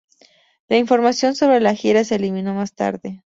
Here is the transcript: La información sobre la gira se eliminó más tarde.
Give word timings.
La 0.67 0.77
información 0.77 1.35
sobre 1.35 1.59
la 1.59 1.75
gira 1.75 2.03
se 2.03 2.15
eliminó 2.15 2.55
más 2.55 2.73
tarde. 2.73 3.21